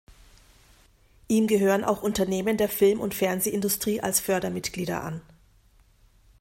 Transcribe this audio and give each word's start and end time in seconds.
Ihm 1.27 1.45
gehören 1.45 1.83
auch 1.83 2.01
Unternehmen 2.01 2.57
der 2.57 2.69
Film- 2.69 2.99
und 3.01 3.13
Fernsehindustrie 3.13 4.01
als 4.01 4.19
Fördermitglieder 4.19 5.03
an. 5.03 5.21